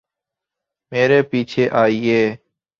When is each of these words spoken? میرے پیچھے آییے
میرے 0.91 1.19
پیچھے 1.29 1.63
آییے 1.81 2.21